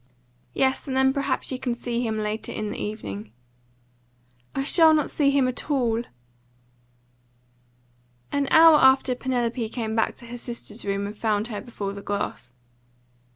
"Yes, 0.55 0.87
and 0.87 0.97
then 0.97 1.13
perhaps 1.13 1.51
you 1.51 1.59
can 1.59 1.75
see 1.75 2.01
him 2.01 2.17
later 2.17 2.51
in 2.51 2.71
the 2.71 2.75
evening." 2.81 3.31
"I 4.55 4.63
shall 4.63 4.95
not 4.95 5.11
see 5.11 5.29
him 5.29 5.47
at 5.47 5.69
all." 5.69 6.01
An 8.31 8.47
hour 8.49 8.79
after 8.79 9.13
Penelope 9.13 9.69
came 9.69 9.95
back 9.95 10.15
to 10.15 10.25
her 10.25 10.39
sister's 10.39 10.83
room 10.83 11.05
and 11.05 11.15
found 11.15 11.49
her 11.49 11.61
before 11.61 11.93
her 11.93 12.01
glass. 12.01 12.51